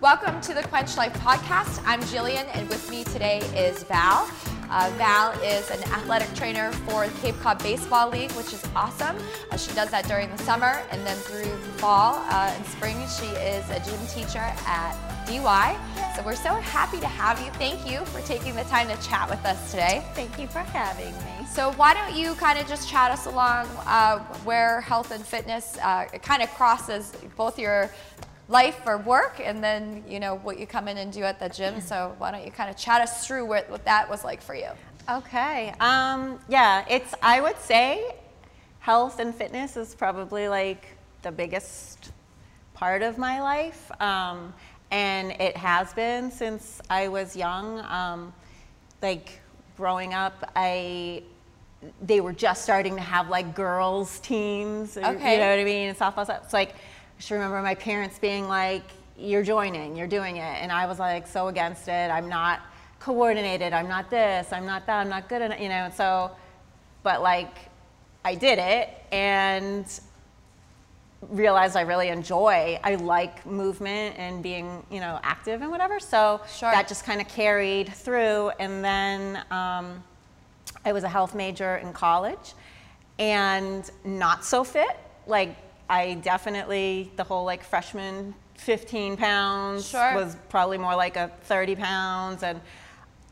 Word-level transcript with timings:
Welcome 0.00 0.40
to 0.40 0.54
the 0.54 0.62
Quench 0.62 0.96
Life 0.96 1.12
podcast. 1.18 1.82
I'm 1.84 2.00
Jillian, 2.04 2.48
and 2.54 2.66
with 2.70 2.90
me 2.90 3.04
today 3.04 3.40
is 3.54 3.82
Val. 3.82 4.30
Uh, 4.70 4.90
Val 4.96 5.32
is 5.42 5.70
an 5.70 5.82
athletic 5.92 6.32
trainer 6.34 6.72
for 6.72 7.06
the 7.06 7.20
Cape 7.20 7.38
Cod 7.40 7.62
Baseball 7.62 8.08
League, 8.08 8.32
which 8.32 8.54
is 8.54 8.66
awesome. 8.74 9.18
Uh, 9.50 9.58
she 9.58 9.74
does 9.74 9.90
that 9.90 10.06
during 10.06 10.30
the 10.30 10.38
summer, 10.38 10.80
and 10.90 11.06
then 11.06 11.18
through 11.18 11.54
fall 11.76 12.14
uh, 12.30 12.50
and 12.56 12.64
spring, 12.64 12.96
she 13.08 13.26
is 13.36 13.68
a 13.68 13.78
gym 13.80 14.00
teacher 14.06 14.38
at 14.38 14.96
DY. 15.26 15.76
So 16.16 16.22
we're 16.24 16.34
so 16.34 16.54
happy 16.54 16.98
to 17.00 17.06
have 17.06 17.38
you. 17.38 17.50
Thank 17.52 17.86
you 17.86 17.98
for 18.06 18.22
taking 18.22 18.56
the 18.56 18.64
time 18.64 18.88
to 18.88 18.96
chat 19.06 19.28
with 19.28 19.44
us 19.44 19.70
today. 19.70 20.02
Thank 20.14 20.38
you 20.38 20.46
for 20.46 20.60
having 20.60 21.12
me. 21.12 21.46
So 21.46 21.72
why 21.72 21.92
don't 21.92 22.16
you 22.16 22.34
kind 22.36 22.58
of 22.58 22.66
just 22.66 22.88
chat 22.88 23.10
us 23.10 23.26
along 23.26 23.66
uh, 23.84 24.20
where 24.44 24.80
health 24.80 25.10
and 25.10 25.22
fitness 25.22 25.76
uh, 25.82 26.06
kind 26.22 26.42
of 26.42 26.48
crosses 26.54 27.12
both 27.36 27.58
your 27.58 27.90
life 28.50 28.80
or 28.84 28.98
work 28.98 29.40
and 29.42 29.62
then 29.62 30.02
you 30.08 30.18
know 30.18 30.36
what 30.38 30.58
you 30.58 30.66
come 30.66 30.88
in 30.88 30.98
and 30.98 31.12
do 31.12 31.22
at 31.22 31.38
the 31.38 31.48
gym 31.48 31.80
so 31.80 32.14
why 32.18 32.32
don't 32.32 32.44
you 32.44 32.50
kind 32.50 32.68
of 32.68 32.76
chat 32.76 33.00
us 33.00 33.26
through 33.26 33.46
what, 33.46 33.70
what 33.70 33.84
that 33.84 34.10
was 34.10 34.24
like 34.24 34.42
for 34.42 34.56
you 34.56 34.68
okay 35.08 35.72
um, 35.78 36.38
yeah 36.48 36.84
it's 36.90 37.14
i 37.22 37.40
would 37.40 37.58
say 37.58 38.12
health 38.80 39.20
and 39.20 39.34
fitness 39.34 39.76
is 39.76 39.94
probably 39.94 40.48
like 40.48 40.88
the 41.22 41.30
biggest 41.30 42.10
part 42.74 43.02
of 43.02 43.18
my 43.18 43.40
life 43.40 43.90
um, 44.02 44.52
and 44.90 45.30
it 45.32 45.56
has 45.56 45.94
been 45.94 46.28
since 46.28 46.80
i 46.90 47.06
was 47.06 47.36
young 47.36 47.78
um, 47.88 48.32
like 49.00 49.40
growing 49.76 50.12
up 50.12 50.50
i 50.56 51.22
they 52.02 52.20
were 52.20 52.32
just 52.32 52.62
starting 52.62 52.96
to 52.96 53.00
have 53.00 53.28
like 53.28 53.54
girls 53.54 54.18
teams 54.18 54.96
okay. 54.96 55.34
you 55.34 55.40
know 55.40 55.50
what 55.50 55.58
i 55.60 55.64
mean 55.64 55.88
and 55.88 55.96
softball 55.96 56.24
stuff. 56.24 56.40
it's 56.42 56.52
like 56.52 56.74
just 57.20 57.30
remember 57.30 57.60
my 57.60 57.74
parents 57.74 58.18
being 58.18 58.48
like, 58.48 58.82
you're 59.18 59.42
joining, 59.42 59.94
you're 59.94 60.06
doing 60.06 60.38
it. 60.38 60.62
And 60.62 60.72
I 60.72 60.86
was 60.86 60.98
like 60.98 61.26
so 61.26 61.48
against 61.48 61.86
it. 61.86 62.10
I'm 62.10 62.30
not 62.30 62.60
coordinated. 62.98 63.74
I'm 63.74 63.88
not 63.88 64.08
this. 64.08 64.50
I'm 64.54 64.64
not 64.64 64.86
that. 64.86 65.00
I'm 65.00 65.10
not 65.10 65.28
good 65.28 65.42
enough, 65.42 65.60
you 65.60 65.68
know. 65.68 65.90
So, 65.94 66.30
but 67.02 67.20
like, 67.20 67.54
I 68.24 68.34
did 68.34 68.58
it 68.58 68.88
and 69.12 69.84
realized 71.28 71.76
I 71.76 71.82
really 71.82 72.08
enjoy. 72.08 72.80
I 72.82 72.94
like 72.94 73.44
movement 73.44 74.16
and 74.18 74.42
being, 74.42 74.82
you 74.90 75.00
know, 75.00 75.20
active 75.22 75.60
and 75.60 75.70
whatever. 75.70 76.00
So 76.00 76.40
sure. 76.50 76.70
that 76.70 76.88
just 76.88 77.04
kind 77.04 77.20
of 77.20 77.28
carried 77.28 77.92
through. 77.92 78.48
And 78.58 78.82
then 78.82 79.44
um, 79.50 80.02
I 80.86 80.92
was 80.94 81.04
a 81.04 81.08
health 81.08 81.34
major 81.34 81.76
in 81.76 81.92
college 81.92 82.54
and 83.18 83.90
not 84.06 84.42
so 84.42 84.64
fit. 84.64 84.98
Like 85.26 85.54
I 85.90 86.14
definitely, 86.14 87.10
the 87.16 87.24
whole 87.24 87.44
like 87.44 87.64
freshman 87.64 88.32
15 88.54 89.16
pounds 89.16 89.88
sure. 89.88 90.14
was 90.14 90.36
probably 90.48 90.78
more 90.78 90.94
like 90.94 91.16
a 91.16 91.32
30 91.42 91.74
pounds. 91.74 92.44
And, 92.44 92.60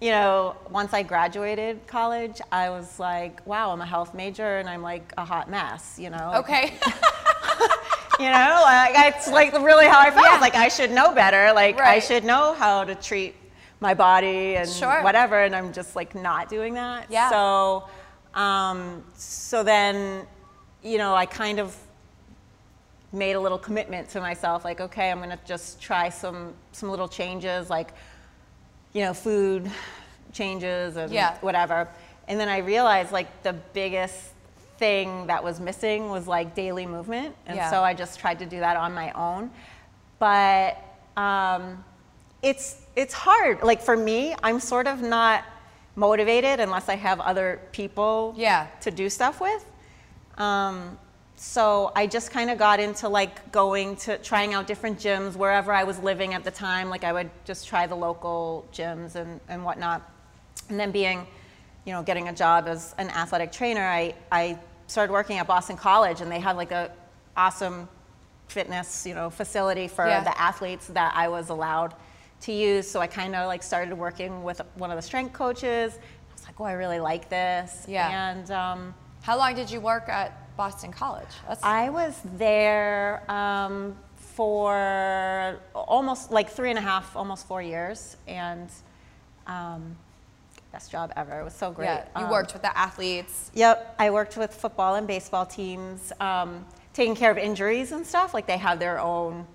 you 0.01 0.11
know, 0.11 0.57
once 0.69 0.93
I 0.93 1.05
graduated 1.05 1.87
college, 1.87 2.41
I 2.51 2.71
was 2.71 2.99
like, 2.99 3.47
wow, 3.47 3.71
I'm 3.71 3.81
a 3.81 3.87
health 3.87 4.13
major 4.13 4.59
and 4.59 4.69
I'm 4.69 4.83
like 4.83 5.13
a 5.17 5.25
hot 5.25 5.49
mess, 5.49 5.99
you 6.01 6.11
know? 6.11 6.33
Okay. 6.35 6.65
you 8.19 8.29
know, 8.29 8.61
like 8.65 9.15
it's 9.15 9.29
like 9.29 9.53
really 9.53 9.87
how 9.87 10.01
I 10.01 10.11
felt. 10.11 10.27
Yeah. 10.27 10.41
Like 10.41 10.57
I 10.57 10.67
should 10.67 10.91
know 10.91 11.15
better. 11.15 11.53
Like 11.53 11.79
right. 11.79 11.91
I 11.91 11.99
should 12.01 12.25
know 12.25 12.55
how 12.55 12.83
to 12.83 12.97
treat 12.97 13.37
my 13.79 13.95
body 13.95 14.57
and 14.57 14.69
sure. 14.69 15.05
whatever. 15.05 15.45
And 15.45 15.55
I'm 15.55 15.73
just 15.73 15.95
like 15.95 16.17
not 16.17 16.49
doing 16.49 16.75
that. 16.75 17.07
Yeah. 17.09 17.31
So, 17.31 17.89
um, 18.35 19.05
so 19.15 19.63
then, 19.63 20.27
you 20.83 20.99
know, 20.99 21.15
I 21.15 21.25
kind 21.25 21.61
of 21.61 21.77
made 23.13 23.33
a 23.33 23.41
little 23.41 23.59
commitment 23.59 24.09
to 24.11 24.21
myself 24.21 24.65
like 24.65 24.81
okay 24.81 25.11
i'm 25.11 25.19
going 25.19 25.31
to 25.31 25.39
just 25.47 25.81
try 25.81 26.09
some 26.09 26.53
some 26.73 26.91
little 26.91 27.09
changes 27.09 27.71
like 27.71 27.93
you 28.93 29.03
know 29.03 29.15
food 29.15 29.71
changes 30.33 30.97
and 30.97 31.11
yeah. 31.11 31.39
whatever 31.41 31.89
and 32.29 32.39
then 32.39 32.49
i 32.49 32.59
realized 32.59 33.11
like 33.11 33.43
the 33.43 33.53
biggest 33.73 34.33
thing 34.77 35.27
that 35.27 35.43
was 35.43 35.59
missing 35.59 36.09
was 36.11 36.29
like 36.29 36.55
daily 36.55 36.87
movement 36.87 37.35
and 37.47 37.57
yeah. 37.57 37.71
so 37.71 37.83
i 37.83 37.95
just 37.95 38.21
tried 38.21 38.39
to 38.39 38.47
do 38.47 38.61
that 38.61 38.77
on 38.77 38.93
my 38.95 39.11
own 39.13 39.51
but 40.19 40.83
um, 41.17 41.85
it's 42.43 42.83
it's 42.95 43.15
hard 43.15 43.63
like 43.63 43.81
for 43.81 43.97
me 43.97 44.35
i'm 44.43 44.61
sort 44.61 44.87
of 44.87 45.03
not 45.03 45.45
motivated 45.97 46.61
unless 46.61 46.89
i 46.89 46.95
have 46.95 47.19
other 47.21 47.61
people 47.73 48.35
yeah. 48.37 48.67
to 48.81 48.91
do 48.91 49.11
stuff 49.11 49.41
with 49.41 49.65
um, 50.37 50.97
so 51.41 51.93
I 51.95 52.09
just 52.09 52.33
kind 52.33 52.51
of 52.51 52.59
got 52.59 52.81
into 52.81 53.09
like 53.09 53.53
going 53.53 53.95
to 53.97 54.19
trying 54.19 54.55
out 54.55 54.67
different 54.67 54.99
gyms 54.99 55.37
wherever 55.37 55.73
I 55.73 55.85
was 55.85 56.01
living 56.01 56.35
at 56.35 56.43
the 56.43 56.51
time. 56.51 56.91
Like 56.91 57.05
I 57.05 57.13
would 57.13 57.31
just 57.45 57.69
try 57.69 57.87
the 57.87 57.95
local 57.95 58.67
gyms 58.73 59.15
and, 59.15 59.41
and 59.49 59.65
whatnot. 59.65 60.03
And 60.69 60.81
then 60.81 60.91
being, 60.91 61.29
you 61.85 61.93
know, 61.93 62.03
getting 62.03 62.29
a 62.29 62.33
job 62.33 62.67
as 62.67 62.93
an 62.99 63.09
athletic 63.11 63.53
trainer, 63.53 63.87
I, 63.87 64.15
I 64.33 64.59
started 64.89 65.13
working 65.13 65.39
at 65.39 65.47
Boston 65.47 65.77
College 65.77 66.23
and 66.23 66.31
they 66.31 66.41
had 66.41 66.57
like 66.57 66.73
a 66.73 66.91
awesome 67.37 67.89
fitness, 68.49 69.07
you 69.07 69.15
know, 69.15 69.31
facility 69.31 69.87
for 69.87 70.09
yeah. 70.09 70.25
the 70.25 70.37
athletes 70.41 70.89
that 70.89 71.13
I 71.15 71.29
was 71.29 71.51
allowed 71.51 71.95
to 72.41 72.53
use. 72.53 72.91
So 72.91 72.99
I 72.99 73.07
kind 73.07 73.37
of 73.37 73.47
like 73.47 73.63
started 73.63 73.97
working 73.97 74.43
with 74.43 74.61
one 74.75 74.91
of 74.91 74.97
the 74.97 75.03
strength 75.03 75.35
coaches. 75.35 75.93
I 75.95 76.33
was 76.33 76.45
like, 76.45 76.61
oh, 76.61 76.65
I 76.65 76.73
really 76.73 76.99
like 76.99 77.29
this. 77.29 77.85
Yeah. 77.87 78.33
And 78.33 78.51
um, 78.51 78.95
how 79.23 79.39
long 79.39 79.55
did 79.55 79.71
you 79.71 79.81
work 79.81 80.09
at 80.09 80.48
Boston 80.59 80.93
College. 80.93 81.29
That's 81.47 81.63
I 81.63 81.89
was 81.89 82.21
there 82.37 83.23
um, 83.31 83.97
for 84.17 85.59
almost 85.73 86.33
like 86.33 86.51
three 86.51 86.71
and 86.71 86.79
a 86.79 86.83
half, 86.83 87.17
almost 87.17 87.47
four 87.47 87.63
years, 87.63 88.17
and 88.27 88.69
um, 89.47 89.97
best 90.73 90.91
job 90.91 91.13
ever. 91.17 91.41
It 91.41 91.45
was 91.45 91.55
so 91.55 91.71
great. 91.71 91.87
Yeah, 91.87 92.05
you 92.19 92.25
um, 92.25 92.31
worked 92.31 92.53
with 92.53 92.63
the 92.63 92.77
athletes. 92.77 93.53
Yep, 93.55 93.95
I 94.01 94.11
worked 94.11 94.37
with 94.37 94.53
football 94.53 94.97
and 94.97 95.07
baseball 95.07 95.47
teams, 95.47 96.13
um, 96.21 96.67
taking 96.93 97.15
care 97.15 97.31
of 97.31 97.39
injuries 97.39 97.93
and 97.93 98.05
stuff. 98.05 98.35
Like 98.35 98.49
they 98.49 98.59
have 98.59 98.81
their 98.81 98.99
own 98.99 99.47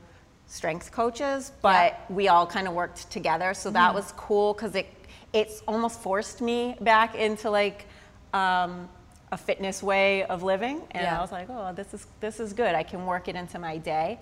strength 0.48 0.92
coaches, 0.94 1.52
but 1.62 1.92
yeah. 1.92 2.16
we 2.16 2.30
all 2.30 2.48
kind 2.48 2.66
of 2.66 2.74
worked 2.74 3.12
together. 3.12 3.54
So 3.54 3.70
that 3.72 3.92
mm. 3.92 3.96
was 3.96 4.14
cool 4.14 4.54
because 4.54 4.74
it 4.74 4.88
it's 5.34 5.64
almost 5.68 6.00
forced 6.00 6.40
me 6.42 6.78
back 6.80 7.16
into 7.16 7.50
like 7.50 7.88
um, 8.34 8.88
a 9.34 9.38
fitness 9.38 9.82
way 9.82 10.24
of 10.26 10.44
living. 10.44 10.80
And 10.92 11.04
yeah. 11.04 11.18
I 11.18 11.22
was 11.22 11.32
like, 11.32 11.48
oh, 11.50 11.74
this 11.74 11.92
is, 11.92 12.06
this 12.20 12.40
is 12.40 12.54
good. 12.54 12.76
I 12.76 12.84
can 12.84 13.08
work 13.08 13.28
it 13.28 13.36
into 13.36 13.58
my 13.58 13.78
day. 13.78 14.20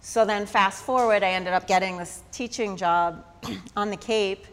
So 0.00 0.24
then 0.24 0.46
fast 0.46 0.82
forward, 0.82 1.22
I 1.22 1.30
ended 1.30 1.52
up 1.52 1.68
getting 1.68 1.96
this 1.96 2.24
teaching 2.32 2.76
job 2.76 3.24
on 3.76 3.88
the 3.90 3.96
Cape. 3.96 4.44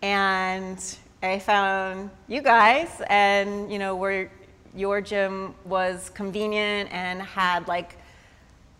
And 0.00 0.78
I 1.24 1.40
found 1.40 2.10
you 2.28 2.40
guys 2.40 3.02
and, 3.10 3.70
you 3.70 3.80
know, 3.80 3.96
where 3.96 4.30
your 4.76 5.00
gym 5.00 5.56
was 5.64 6.08
convenient 6.10 6.92
and 6.92 7.20
had 7.20 7.66
like, 7.66 7.98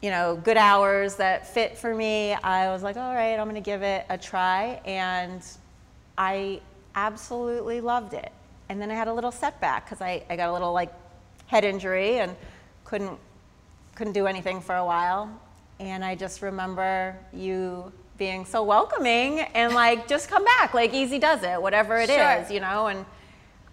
you 0.01 0.11
know, 0.11 0.37
good 0.45 0.57
hours 0.57 1.17
that 1.17 1.53
fit 1.53 1.77
for 1.77 1.93
me. 1.93 2.34
I 2.34 2.69
was 2.69 2.84
like, 2.84 2.97
all 2.97 3.15
right, 3.15 3.34
I'm 3.34 3.49
going 3.49 3.57
to 3.57 3.61
give 3.61 3.83
it 3.83 4.07
a 4.09 4.17
try. 4.17 4.81
And 4.84 5.43
I 6.17 6.61
absolutely 6.95 7.81
loved 7.81 8.15
it 8.15 8.31
and 8.69 8.81
then 8.81 8.91
I 8.91 8.94
had 8.94 9.09
a 9.09 9.15
little 9.15 9.32
setback 9.32 9.84
because 9.84 10.00
I, 10.00 10.25
I 10.28 10.37
got 10.37 10.49
a 10.49 10.53
little 10.53 10.72
like 10.72 10.93
head 11.47 11.65
injury 11.65 12.19
and 12.19 12.34
couldn't 12.84 13.19
couldn't 13.94 14.12
do 14.12 14.27
anything 14.27 14.60
for 14.60 14.77
a 14.77 14.84
while. 14.84 15.31
And 15.81 16.04
I 16.04 16.15
just 16.15 16.43
remember 16.43 17.16
you 17.32 17.93
being 18.19 18.44
so 18.44 18.62
welcoming 18.62 19.41
and 19.41 19.75
like 19.75 20.06
just 20.06 20.28
come 20.28 20.44
back, 20.44 20.75
like 20.75 20.93
easy 20.93 21.19
does 21.19 21.43
it, 21.43 21.60
whatever 21.60 21.97
it 21.97 22.09
sure. 22.09 22.43
is, 22.43 22.50
you 22.50 22.60
know. 22.60 22.88
And 22.88 23.04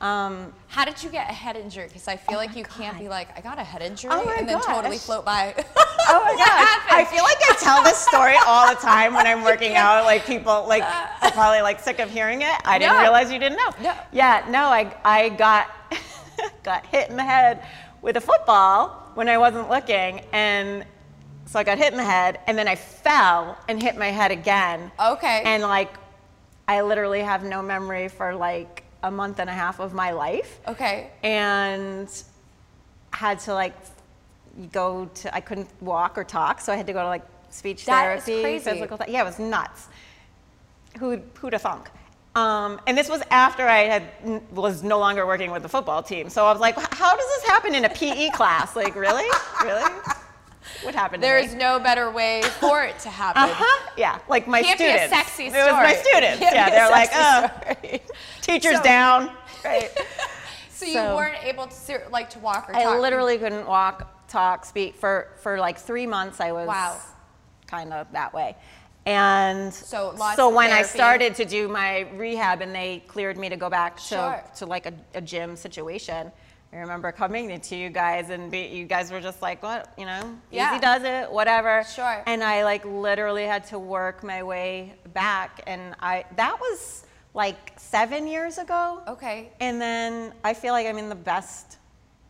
um, 0.04 0.52
how 0.68 0.84
did 0.84 1.02
you 1.02 1.10
get 1.10 1.30
a 1.30 1.34
head 1.34 1.56
injury? 1.56 1.88
Because 1.88 2.10
I 2.10 2.18
feel 2.18 2.36
oh 2.36 2.40
like 2.40 2.58
you 2.58 2.64
God. 2.64 2.74
can't 2.74 3.00
be 3.00 3.08
like, 3.08 3.30
I 3.38 3.42
got 3.42 3.58
a 3.58 3.64
head 3.64 3.82
injury, 3.82 4.12
oh 4.14 4.36
and 4.38 4.48
then 4.48 4.60
totally 4.60 4.98
float 4.98 5.24
by. 5.24 5.54
oh 5.58 6.22
my 6.26 6.36
gosh! 6.36 6.92
I 6.92 7.08
feel 7.10 7.24
like 7.24 7.38
I 7.50 7.56
tell 7.58 7.82
this 7.84 8.00
story 8.00 8.36
all 8.46 8.68
the 8.68 8.80
time 8.82 9.14
when 9.14 9.26
I'm 9.26 9.44
working 9.50 9.76
out. 9.76 10.04
Like 10.04 10.26
people, 10.26 10.66
like 10.68 10.84
are 11.22 11.32
probably 11.32 11.62
like 11.62 11.80
sick 11.80 12.00
of 12.00 12.12
hearing 12.12 12.42
it. 12.42 12.54
I 12.66 12.78
didn't 12.80 12.96
no. 12.96 13.02
realize 13.02 13.32
you 13.32 13.40
didn't 13.40 13.58
know. 13.58 13.70
No. 13.82 13.96
Yeah, 14.12 14.46
no. 14.50 14.66
I 14.66 14.94
I 15.06 15.30
got 15.30 15.72
got 16.64 16.86
hit 16.88 17.10
in 17.10 17.16
the 17.16 17.24
head 17.24 17.66
with 18.02 18.18
a 18.18 18.22
football 18.22 19.10
when 19.14 19.30
I 19.30 19.38
wasn't 19.38 19.70
looking, 19.70 20.20
and 20.34 20.86
so 21.46 21.60
I 21.60 21.64
got 21.64 21.78
hit 21.78 21.94
in 21.94 21.98
the 21.98 22.04
head, 22.04 22.42
and 22.48 22.58
then 22.58 22.68
I 22.68 22.76
fell 22.76 23.58
and 23.70 23.82
hit 23.82 23.96
my 23.98 24.08
head 24.08 24.32
again. 24.32 24.92
Okay. 25.00 25.44
And 25.46 25.64
like, 25.64 25.94
I 26.68 26.82
literally 26.82 27.22
have 27.22 27.46
no 27.46 27.62
memory 27.62 28.10
for 28.10 28.36
like 28.36 28.83
a 29.04 29.12
month 29.12 29.40
and 29.40 29.50
a 29.50 29.54
half 29.54 29.80
of 29.80 29.94
my 29.94 30.12
life. 30.12 30.60
Okay. 30.68 31.12
And 31.22 32.10
had 33.12 33.40
to 33.40 33.54
like 33.54 33.76
go 34.72 35.10
to 35.14 35.36
I 35.36 35.42
couldn't 35.42 35.70
walk 35.82 36.18
or 36.18 36.24
talk, 36.24 36.62
so 36.62 36.74
I 36.74 36.76
had 36.76 36.88
to 36.88 36.94
go 36.94 37.02
to 37.02 37.08
like 37.08 37.26
speech 37.50 37.86
that 37.86 38.24
therapy, 38.26 38.60
physical 38.60 38.98
th- 38.98 39.10
yeah, 39.10 39.22
it 39.22 39.26
was 39.26 39.40
nuts. 39.40 39.88
Who 41.00 41.22
who'd 41.40 41.54
have 41.54 41.62
thunk? 41.62 41.90
Um, 42.36 42.82
and 42.88 42.98
this 42.98 43.10
was 43.10 43.22
after 43.30 43.68
I 43.68 43.82
had 43.82 44.04
was 44.52 44.82
no 44.82 44.98
longer 44.98 45.28
working 45.28 45.52
with 45.52 45.62
the 45.62 45.70
football 45.70 46.02
team. 46.02 46.30
So 46.30 46.46
I 46.46 46.52
was 46.52 46.60
like, 46.60 46.76
how 46.76 47.16
does 47.16 47.28
this 47.36 47.44
happen 47.44 47.76
in 47.76 47.86
a 47.86 47.90
PE 47.90 48.30
class? 48.32 48.76
Like, 48.76 48.96
really? 48.96 49.28
Really? 49.64 49.84
What 50.84 50.96
happened 50.96 51.24
There's 51.24 51.54
no 51.54 51.80
better 51.80 52.12
way 52.12 52.42
for 52.60 52.84
it 52.84 53.00
to 53.00 53.10
happen. 53.10 53.44
Uh-huh. 53.44 53.90
Yeah, 53.98 54.20
like 54.28 54.48
my 54.48 54.62
Can't 54.62 54.80
students. 54.80 55.02
Be 55.02 55.06
a 55.06 55.10
sexy 55.10 55.50
story. 55.50 55.62
It 55.62 55.66
was 55.66 55.74
my 55.74 55.94
students. 55.96 56.42
yeah, 56.42 56.70
they're 56.70 56.90
like, 56.90 57.10
oh, 57.14 58.00
teacher's 58.42 58.78
so, 58.78 58.84
down. 58.84 59.32
Right. 59.64 59.90
so, 60.70 60.86
you 60.86 60.96
weren't 60.96 61.42
able 61.42 61.68
to 61.68 62.02
like 62.12 62.30
to 62.32 62.40
walk 62.40 62.70
or 62.70 62.76
I 62.76 62.84
talk. 62.84 62.96
I 62.96 63.00
literally 63.00 63.38
couldn't 63.38 63.66
walk, 63.66 64.28
talk, 64.28 64.66
speak 64.66 64.98
for 64.98 65.30
for 65.38 65.58
like 65.58 65.78
three 65.78 66.06
months. 66.06 66.42
I 66.42 66.52
was 66.52 66.68
wow. 66.68 67.00
kind 67.66 67.94
of 67.94 68.12
that 68.12 68.34
way. 68.34 68.58
And 69.06 69.74
so, 69.74 70.16
so 70.36 70.54
when 70.54 70.72
I 70.72 70.82
started 70.82 71.36
to 71.36 71.46
do 71.46 71.68
my 71.68 72.02
rehab 72.16 72.62
and 72.62 72.74
they 72.74 73.04
cleared 73.08 73.38
me 73.38 73.50
to 73.50 73.58
go 73.58 73.70
back 73.70 73.98
to, 73.98 74.02
sure. 74.02 74.44
to 74.58 74.66
like 74.66 74.86
a, 74.86 74.94
a 75.14 75.22
gym 75.22 75.56
situation, 75.56 76.32
I 76.74 76.78
remember 76.78 77.12
coming 77.12 77.60
to 77.60 77.76
you 77.76 77.90
guys 77.92 78.32
and 78.32 78.50
be, 78.50 78.62
you 78.62 78.86
guys 78.86 79.12
were 79.12 79.22
just 79.22 79.44
like, 79.44 79.62
what, 79.62 79.94
you 79.96 80.06
know, 80.06 80.36
yeah. 80.50 80.72
easy 80.72 80.82
does 80.82 81.04
it, 81.04 81.32
whatever. 81.32 81.84
Sure. 81.84 82.24
And 82.26 82.44
I 82.44 82.64
like 82.64 82.84
literally 82.84 83.44
had 83.44 83.64
to 83.66 83.78
work 83.78 84.24
my 84.24 84.42
way 84.42 84.96
back. 85.14 85.62
And 85.68 85.96
I, 86.00 86.26
that 86.36 86.60
was 86.60 87.06
like 87.36 87.74
seven 87.78 88.26
years 88.26 88.58
ago. 88.58 89.04
Okay. 89.08 89.52
And 89.60 89.80
then 89.80 90.34
I 90.44 90.56
feel 90.56 90.74
like 90.74 90.88
I'm 90.88 90.98
in 90.98 91.10
the 91.10 91.16
best 91.16 91.78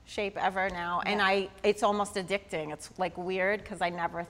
shape 0.03 0.35
ever 0.37 0.69
now. 0.69 1.01
Yeah. 1.05 1.11
And 1.11 1.21
I, 1.21 1.47
it's 1.63 1.81
almost 1.81 2.15
addicting. 2.15 2.73
It's 2.73 2.89
like 2.97 3.17
weird 3.17 3.63
because 3.63 3.81
I 3.81 3.89
never, 3.91 4.27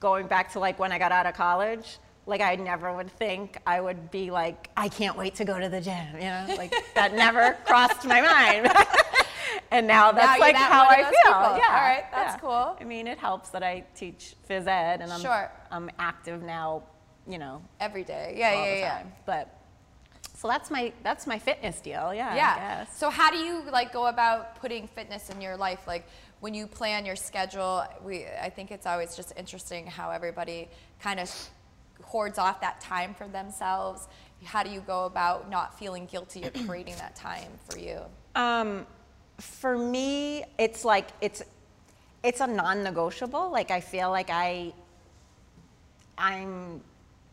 going 0.00 0.26
back 0.26 0.52
to 0.54 0.58
like 0.58 0.80
when 0.80 0.90
I 0.90 0.98
got 0.98 1.12
out 1.12 1.26
of 1.26 1.34
college, 1.34 1.98
like 2.26 2.40
I 2.40 2.56
never 2.56 2.92
would 2.92 3.12
think 3.12 3.58
I 3.64 3.80
would 3.80 4.10
be 4.10 4.32
like, 4.32 4.70
I 4.76 4.88
can't 4.88 5.16
wait 5.16 5.36
to 5.36 5.44
go 5.44 5.60
to 5.60 5.68
the 5.68 5.80
gym, 5.80 6.14
you 6.14 6.22
know, 6.22 6.46
like 6.58 6.74
that 6.96 7.14
never 7.14 7.56
crossed 7.64 8.04
my 8.04 8.20
mind. 8.20 8.72
and 9.70 9.86
now 9.86 10.12
that's 10.12 10.38
now 10.38 10.46
like 10.46 10.56
how 10.56 10.86
I 10.88 11.02
feel. 11.02 11.10
People. 11.10 11.56
Yeah. 11.58 11.66
All 11.68 11.74
right, 11.74 12.04
that's 12.12 12.34
yeah. 12.34 12.38
cool. 12.38 12.76
I 12.80 12.84
mean, 12.84 13.06
it 13.06 13.18
helps 13.18 13.50
that 13.50 13.62
I 13.62 13.84
teach 13.94 14.34
phys 14.48 14.66
ed 14.66 15.00
and 15.00 15.12
I'm 15.12 15.20
sure. 15.20 15.50
I'm 15.70 15.90
active 15.98 16.42
now, 16.42 16.82
you 17.28 17.38
know, 17.38 17.62
every 17.80 18.04
day. 18.04 18.34
Yeah, 18.36 18.52
yeah, 18.52 18.74
yeah. 18.78 19.02
But 19.24 19.56
so 20.34 20.48
that's 20.48 20.70
my 20.70 20.92
that's 21.02 21.26
my 21.26 21.38
fitness 21.38 21.80
deal. 21.80 22.12
Yeah. 22.14 22.34
Yeah. 22.34 22.86
So 22.86 23.10
how 23.10 23.30
do 23.30 23.38
you 23.38 23.62
like 23.70 23.92
go 23.92 24.06
about 24.06 24.56
putting 24.56 24.86
fitness 24.86 25.30
in 25.30 25.40
your 25.40 25.56
life? 25.56 25.86
Like 25.86 26.06
when 26.40 26.52
you 26.52 26.66
plan 26.66 27.06
your 27.06 27.16
schedule, 27.16 27.84
we 28.04 28.26
I 28.26 28.50
think 28.50 28.70
it's 28.70 28.86
always 28.86 29.16
just 29.16 29.32
interesting 29.36 29.86
how 29.86 30.10
everybody 30.10 30.68
kind 31.00 31.20
of 31.20 31.30
hoards 32.02 32.38
off 32.38 32.60
that 32.60 32.80
time 32.80 33.14
for 33.14 33.26
themselves. 33.26 34.08
How 34.44 34.62
do 34.62 34.70
you 34.70 34.80
go 34.80 35.06
about 35.06 35.50
not 35.50 35.78
feeling 35.78 36.06
guilty 36.06 36.44
or 36.44 36.50
creating 36.66 36.96
that 36.96 37.16
time 37.16 37.50
for 37.68 37.78
you? 37.78 38.00
Um, 38.34 38.86
for 39.38 39.76
me, 39.76 40.44
it's 40.58 40.84
like 40.84 41.08
it's 41.20 41.42
it's 42.22 42.40
a 42.40 42.46
non-negotiable. 42.46 43.50
Like 43.50 43.70
I 43.70 43.80
feel 43.80 44.10
like 44.10 44.30
I 44.30 44.72
I'm 46.18 46.80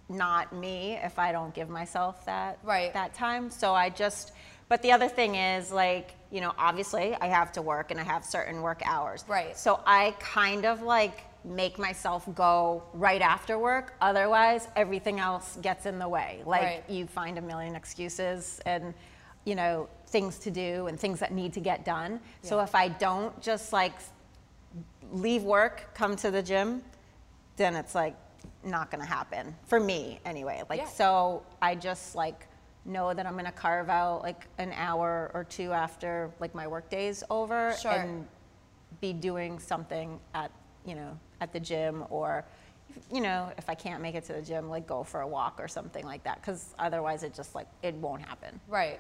not 0.10 0.54
me 0.54 1.00
if 1.02 1.18
I 1.18 1.32
don't 1.32 1.54
give 1.54 1.70
myself 1.70 2.26
that 2.26 2.60
right. 2.64 2.94
that 2.94 3.14
time. 3.14 3.50
So 3.50 3.74
I 3.74 3.90
just 3.90 4.34
but 4.70 4.82
the 4.82 4.92
other 4.92 5.08
thing 5.08 5.36
is 5.36 5.72
like, 5.72 6.16
you 6.32 6.42
know, 6.42 6.54
obviously 6.58 7.16
I 7.16 7.28
have 7.28 7.52
to 7.54 7.62
work 7.62 7.92
and 7.92 8.00
I 8.00 8.04
have 8.04 8.26
certain 8.26 8.62
work 8.62 8.82
hours. 8.86 9.24
Right. 9.28 9.58
So 9.58 9.82
I 9.86 10.16
kind 10.20 10.66
of 10.66 10.82
like 10.82 11.24
make 11.46 11.78
myself 11.78 12.28
go 12.34 12.84
right 12.94 13.22
after 13.22 13.60
work. 13.60 13.94
Otherwise, 14.02 14.68
everything 14.76 15.20
else 15.20 15.58
gets 15.62 15.86
in 15.86 16.00
the 16.00 16.08
way. 16.08 16.42
Like 16.46 16.62
right. 16.62 16.84
you 16.90 17.06
find 17.06 17.38
a 17.38 17.42
million 17.42 17.76
excuses 17.76 18.62
and 18.66 18.94
you 19.46 19.56
know, 19.56 19.90
things 20.08 20.38
to 20.40 20.52
do 20.52 20.88
and 20.88 21.00
things 21.00 21.20
that 21.20 21.32
need 21.32 21.54
to 21.54 21.60
get 21.60 21.84
done. 21.84 22.14
Yeah. 22.44 22.50
So 22.50 22.60
if 22.62 22.76
I 22.76 22.88
don't 22.88 23.40
just 23.42 23.74
like 23.74 23.94
leave 25.12 25.44
work, 25.44 25.94
come 25.94 26.16
to 26.18 26.32
the 26.32 26.42
gym, 26.42 26.82
then 27.58 27.76
it's 27.76 27.96
like 27.96 28.16
not 28.64 28.90
going 28.92 29.02
to 29.02 29.08
happen 29.08 29.56
for 29.66 29.80
me 29.80 30.20
anyway. 30.26 30.62
Like, 30.70 30.80
yeah. 30.80 30.88
so 30.88 31.44
I 31.62 31.76
just 31.76 32.16
like 32.16 32.48
know 32.86 33.14
that 33.14 33.26
I'm 33.26 33.34
going 33.34 33.46
to 33.46 33.52
carve 33.52 33.90
out 33.90 34.22
like 34.24 34.48
an 34.58 34.74
hour 34.76 35.32
or 35.34 35.44
two 35.44 35.72
after 35.72 36.32
like 36.40 36.54
my 36.54 36.68
work 36.68 36.90
day's 36.90 37.24
over 37.30 37.74
sure. 37.82 37.92
and 37.92 38.28
be 39.02 39.14
doing 39.14 39.60
something 39.60 40.20
at, 40.34 40.52
you 40.86 40.96
know, 40.96 41.18
at 41.42 41.54
the 41.54 41.60
gym 41.60 42.04
or, 42.10 42.46
you 43.12 43.22
know, 43.22 43.52
if 43.58 43.70
I 43.70 43.76
can't 43.76 44.02
make 44.02 44.16
it 44.16 44.24
to 44.26 44.34
the 44.34 44.42
gym, 44.42 44.70
like 44.70 44.86
go 44.86 45.04
for 45.04 45.22
a 45.22 45.28
walk 45.28 45.60
or 45.60 45.68
something 45.68 46.06
like 46.06 46.24
that. 46.24 46.44
Cause 46.44 46.74
otherwise 46.78 47.24
it 47.24 47.34
just 47.34 47.56
like, 47.56 47.68
it 47.82 47.96
won't 47.96 48.22
happen. 48.22 48.60
Right. 48.68 49.00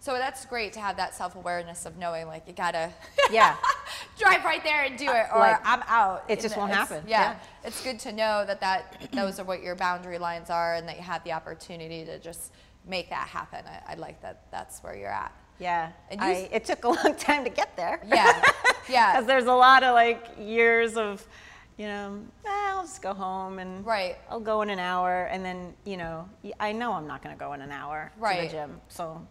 So 0.00 0.14
that's 0.14 0.44
great 0.46 0.72
to 0.72 0.80
have 0.80 0.96
that 0.96 1.14
self 1.14 1.36
awareness 1.36 1.86
of 1.86 1.96
knowing 1.96 2.26
like 2.26 2.42
you 2.46 2.52
gotta 2.52 2.90
yeah 3.30 3.56
drive 4.18 4.44
right 4.44 4.62
there 4.64 4.84
and 4.84 4.98
do 4.98 5.06
it 5.06 5.26
or 5.32 5.38
like, 5.38 5.60
I'm 5.64 5.82
out. 5.86 6.24
It 6.28 6.40
just 6.40 6.56
won't 6.56 6.72
happen. 6.72 7.04
Yeah, 7.06 7.20
yeah, 7.20 7.36
it's 7.64 7.82
good 7.82 7.98
to 8.00 8.12
know 8.12 8.44
that 8.46 8.60
that 8.60 9.08
those 9.12 9.38
are 9.38 9.44
what 9.44 9.62
your 9.62 9.76
boundary 9.76 10.18
lines 10.18 10.50
are 10.50 10.74
and 10.74 10.88
that 10.88 10.96
you 10.96 11.02
have 11.02 11.22
the 11.24 11.32
opportunity 11.32 12.04
to 12.04 12.18
just 12.18 12.52
make 12.86 13.10
that 13.10 13.28
happen. 13.28 13.64
I, 13.66 13.92
I 13.92 13.94
like 13.94 14.20
that. 14.22 14.42
That's 14.50 14.82
where 14.82 14.96
you're 14.96 15.08
at. 15.08 15.32
Yeah, 15.58 15.92
and 16.10 16.20
I, 16.20 16.48
it 16.50 16.64
took 16.64 16.84
a 16.84 16.88
long 17.04 17.14
time 17.16 17.44
to 17.44 17.50
get 17.50 17.76
there. 17.76 18.02
Yeah, 18.06 18.42
yeah. 18.88 19.12
Because 19.12 19.26
there's 19.26 19.44
a 19.44 19.52
lot 19.52 19.82
of 19.84 19.94
like 19.94 20.30
years 20.38 20.96
of 20.96 21.26
you 21.78 21.86
know, 21.86 22.20
eh, 22.44 22.48
I'll 22.48 22.82
just 22.82 23.00
go 23.00 23.14
home 23.14 23.58
and 23.58 23.84
right. 23.84 24.16
I'll 24.28 24.40
go 24.40 24.62
in 24.62 24.70
an 24.70 24.78
hour, 24.78 25.24
and 25.24 25.44
then 25.44 25.74
you 25.84 25.96
know, 25.96 26.28
I 26.60 26.72
know 26.72 26.92
I'm 26.92 27.06
not 27.06 27.22
going 27.22 27.34
to 27.34 27.38
go 27.38 27.52
in 27.54 27.60
an 27.60 27.70
hour 27.70 28.12
right. 28.18 28.42
to 28.42 28.46
the 28.46 28.52
gym, 28.52 28.80
so 28.88 29.26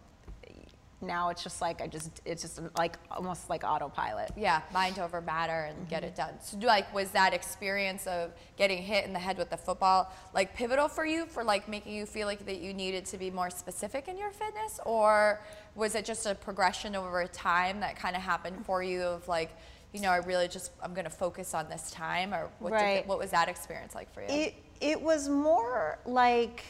now 1.02 1.28
it's 1.28 1.42
just 1.42 1.60
like 1.60 1.80
I 1.80 1.86
just 1.86 2.20
it's 2.24 2.42
just 2.42 2.60
like 2.76 2.96
almost 3.10 3.50
like 3.50 3.64
autopilot. 3.64 4.32
Yeah, 4.36 4.62
mind 4.72 4.98
over 4.98 5.20
matter 5.20 5.66
and 5.68 5.76
mm-hmm. 5.76 5.88
get 5.90 6.04
it 6.04 6.14
done. 6.14 6.34
So 6.40 6.58
like 6.58 6.92
was 6.94 7.10
that 7.10 7.34
experience 7.34 8.06
of 8.06 8.32
getting 8.56 8.82
hit 8.82 9.04
in 9.04 9.12
the 9.12 9.18
head 9.18 9.38
with 9.38 9.50
the 9.50 9.56
football 9.56 10.12
like 10.34 10.54
pivotal 10.54 10.88
for 10.88 11.04
you 11.04 11.26
for 11.26 11.44
like 11.44 11.68
making 11.68 11.94
you 11.94 12.06
feel 12.06 12.26
like 12.26 12.44
that 12.46 12.60
you 12.60 12.72
needed 12.72 13.04
to 13.06 13.18
be 13.18 13.30
more 13.30 13.50
specific 13.50 14.08
in 14.08 14.16
your 14.16 14.30
fitness 14.30 14.80
or 14.86 15.40
was 15.74 15.94
it 15.94 16.04
just 16.04 16.26
a 16.26 16.34
progression 16.34 16.94
over 16.94 17.26
time 17.26 17.80
that 17.80 17.96
kind 17.96 18.16
of 18.16 18.22
happened 18.22 18.64
for 18.64 18.82
you 18.82 19.02
of 19.02 19.26
like 19.28 19.50
you 19.92 20.00
know 20.00 20.10
I 20.10 20.18
really 20.18 20.48
just 20.48 20.72
I'm 20.82 20.94
going 20.94 21.04
to 21.04 21.10
focus 21.10 21.54
on 21.54 21.68
this 21.68 21.90
time 21.90 22.32
or 22.32 22.50
what 22.58 22.72
right. 22.72 23.00
did, 23.00 23.08
what 23.08 23.18
was 23.18 23.30
that 23.30 23.48
experience 23.48 23.94
like 23.94 24.12
for 24.12 24.22
you? 24.22 24.28
It 24.28 24.54
it 24.80 25.00
was 25.00 25.28
more 25.28 25.98
like 26.04 26.64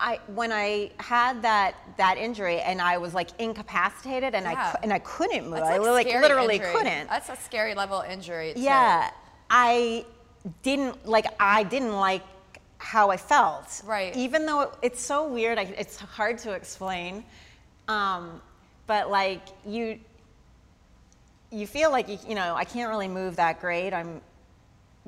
I 0.00 0.18
when 0.34 0.50
I 0.50 0.90
had 0.98 1.42
that 1.42 1.74
that 1.98 2.16
injury 2.16 2.60
and 2.60 2.80
I 2.80 2.96
was 2.96 3.12
like 3.12 3.28
incapacitated 3.38 4.34
and 4.34 4.44
yeah. 4.44 4.72
I 4.74 4.78
and 4.82 4.92
I 4.92 4.98
couldn't 5.00 5.44
move. 5.44 5.60
Like 5.60 5.64
I 5.64 5.78
like 5.78 6.06
literally 6.06 6.56
injury. 6.56 6.72
couldn't. 6.72 7.08
That's 7.08 7.28
a 7.28 7.36
scary 7.36 7.74
level 7.74 8.00
injury. 8.00 8.54
Yeah, 8.56 9.10
I 9.50 10.06
didn't 10.62 11.06
like. 11.06 11.26
I 11.38 11.62
didn't 11.64 11.92
like 11.92 12.22
how 12.78 13.10
I 13.10 13.18
felt. 13.18 13.82
Right. 13.84 14.16
Even 14.16 14.46
though 14.46 14.62
it, 14.62 14.70
it's 14.80 15.02
so 15.02 15.28
weird, 15.28 15.58
I, 15.58 15.62
it's 15.62 15.98
hard 15.98 16.38
to 16.38 16.52
explain. 16.52 17.22
Um, 17.88 18.40
but 18.86 19.10
like 19.10 19.42
you, 19.66 20.00
you 21.50 21.66
feel 21.66 21.90
like 21.90 22.08
you, 22.08 22.18
you 22.26 22.34
know 22.34 22.54
I 22.54 22.64
can't 22.64 22.88
really 22.88 23.08
move 23.08 23.36
that 23.36 23.60
great. 23.60 23.92
I'm 23.92 24.22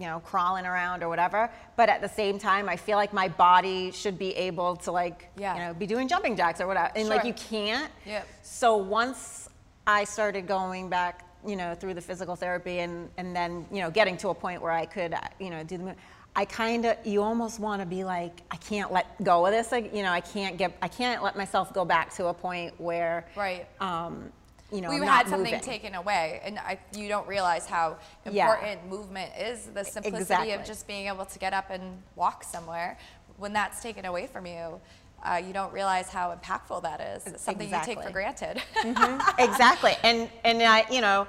you 0.02 0.08
know, 0.08 0.18
crawling 0.18 0.66
around 0.66 1.04
or 1.04 1.08
whatever. 1.08 1.48
But 1.76 1.88
at 1.88 2.00
the 2.00 2.08
same 2.08 2.36
time, 2.36 2.68
I 2.68 2.74
feel 2.74 2.96
like 2.96 3.12
my 3.12 3.28
body 3.28 3.92
should 3.92 4.18
be 4.18 4.34
able 4.34 4.74
to 4.78 4.90
like, 4.90 5.30
yeah. 5.38 5.54
you 5.54 5.60
know, 5.60 5.74
be 5.74 5.86
doing 5.86 6.08
jumping 6.08 6.36
jacks 6.36 6.60
or 6.60 6.66
whatever. 6.66 6.90
And 6.96 7.06
sure. 7.06 7.16
like 7.16 7.24
you 7.24 7.34
can't. 7.34 7.90
Yep. 8.04 8.26
So 8.42 8.76
once 8.76 9.48
I 9.86 10.02
started 10.02 10.48
going 10.48 10.88
back, 10.88 11.24
you 11.46 11.54
know, 11.54 11.76
through 11.76 11.94
the 11.94 12.00
physical 12.00 12.34
therapy 12.34 12.80
and, 12.80 13.08
and 13.16 13.34
then, 13.34 13.64
you 13.70 13.80
know, 13.80 13.92
getting 13.92 14.16
to 14.18 14.30
a 14.30 14.34
point 14.34 14.60
where 14.60 14.72
I 14.72 14.86
could, 14.86 15.14
you 15.38 15.50
know, 15.50 15.62
do 15.62 15.78
the 15.78 15.84
move. 15.84 15.94
I 16.34 16.46
kind 16.46 16.84
of, 16.84 16.96
you 17.04 17.22
almost 17.22 17.60
want 17.60 17.80
to 17.80 17.86
be 17.86 18.02
like, 18.02 18.40
I 18.50 18.56
can't 18.56 18.92
let 18.92 19.22
go 19.22 19.46
of 19.46 19.52
this. 19.52 19.70
Like, 19.70 19.94
you 19.94 20.02
know, 20.02 20.10
I 20.10 20.20
can't 20.20 20.56
get, 20.56 20.76
I 20.82 20.88
can't 20.88 21.22
let 21.22 21.36
myself 21.36 21.72
go 21.72 21.84
back 21.84 22.12
to 22.14 22.26
a 22.26 22.34
point 22.34 22.80
where, 22.80 23.28
right. 23.36 23.68
Um, 23.80 24.32
you 24.72 24.80
know, 24.80 24.90
we 24.90 25.04
had 25.04 25.28
something 25.28 25.52
moving. 25.52 25.60
taken 25.60 25.94
away, 25.94 26.40
and 26.44 26.58
I, 26.58 26.78
you 26.96 27.08
don't 27.08 27.28
realize 27.28 27.66
how 27.66 27.98
important 28.24 28.80
yeah. 28.82 28.90
movement 28.90 29.32
is. 29.38 29.66
The 29.66 29.84
simplicity 29.84 30.22
exactly. 30.22 30.52
of 30.52 30.64
just 30.64 30.86
being 30.86 31.08
able 31.08 31.26
to 31.26 31.38
get 31.38 31.52
up 31.52 31.70
and 31.70 32.02
walk 32.16 32.42
somewhere. 32.42 32.98
When 33.36 33.52
that's 33.52 33.82
taken 33.82 34.04
away 34.04 34.26
from 34.26 34.46
you, 34.46 34.80
uh, 35.22 35.40
you 35.44 35.52
don't 35.52 35.72
realize 35.72 36.08
how 36.08 36.34
impactful 36.34 36.82
that 36.82 37.00
is. 37.00 37.26
It's 37.26 37.42
something 37.42 37.66
exactly. 37.66 37.92
you 37.92 37.98
take 37.98 38.06
for 38.06 38.12
granted. 38.12 38.62
Mm-hmm. 38.82 39.38
exactly, 39.38 39.92
and 40.02 40.28
and 40.44 40.62
I, 40.62 40.86
you 40.90 41.02
know, 41.02 41.26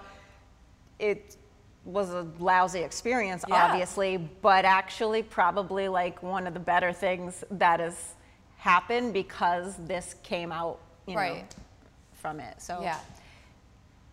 it 0.99 1.35
was 1.85 2.11
a 2.11 2.25
lousy 2.39 2.79
experience, 2.79 3.43
yeah. 3.47 3.65
obviously, 3.65 4.17
but 4.41 4.63
actually 4.63 5.21
probably 5.21 5.89
like 5.89 6.23
one 6.23 6.47
of 6.47 6.53
the 6.53 6.59
better 6.59 6.93
things 6.93 7.43
that 7.51 7.81
has 7.81 8.13
happened 8.57 9.13
because 9.13 9.75
this 9.85 10.15
came 10.23 10.51
out, 10.51 10.79
you 11.07 11.15
right. 11.17 11.35
know, 11.35 11.43
from 12.13 12.39
it. 12.39 12.61
So 12.61 12.79
yeah. 12.81 12.99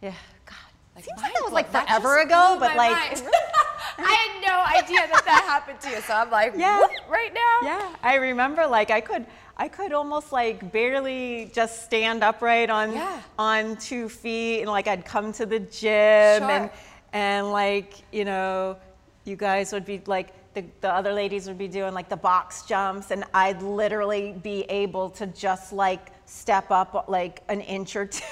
Yeah, 0.00 0.14
God. 0.47 0.57
Like, 0.95 1.04
Seems 1.04 1.21
like 1.21 1.33
that 1.33 1.42
was 1.45 1.52
like 1.52 1.71
forever 1.71 2.21
ago, 2.21 2.57
but 2.59 2.76
like. 2.76 3.19
I 3.99 4.12
had 4.12 4.40
no 4.47 4.80
idea 4.80 5.12
that 5.12 5.25
that 5.25 5.45
happened 5.45 5.80
to 5.80 5.90
you, 5.90 6.00
so 6.00 6.14
I'm 6.14 6.30
like, 6.30 6.54
yeah, 6.57 6.87
right 7.09 7.33
now. 7.35 7.59
Yeah, 7.62 7.95
I 8.02 8.14
remember 8.16 8.66
like 8.66 8.90
I 8.90 9.00
could, 9.00 9.26
I 9.57 9.69
could 9.69 9.92
almost 9.92 10.33
like 10.33 10.73
barely 10.73 11.50
just 11.52 11.85
stand 11.85 12.25
upright 12.25 12.71
on 12.71 12.92
yeah. 12.92 13.21
on 13.38 13.76
two 13.76 14.09
feet, 14.09 14.62
and 14.62 14.71
like 14.71 14.88
I'd 14.88 15.04
come 15.04 15.33
to 15.35 15.47
the 15.47 15.61
gym 15.61 16.40
sure. 16.40 16.50
and 16.50 16.71
and 17.12 17.52
like 17.52 18.02
you 18.12 18.25
know, 18.25 18.76
you 19.25 19.37
guys 19.37 19.73
would 19.73 19.85
be 19.85 20.00
like 20.07 20.33
the, 20.54 20.64
the 20.80 20.92
other 20.92 21.12
ladies 21.12 21.47
would 21.47 21.59
be 21.59 21.69
doing 21.69 21.95
like 21.95 22.09
the 22.09 22.16
box 22.16 22.62
jumps, 22.62 23.11
and 23.11 23.25
I'd 23.35 23.62
literally 23.62 24.33
be 24.42 24.62
able 24.69 25.11
to 25.11 25.26
just 25.26 25.73
like 25.73 26.11
step 26.26 26.71
up 26.71 27.07
like 27.09 27.42
an 27.49 27.61
inch 27.61 27.97
or 27.97 28.07
two. 28.07 28.25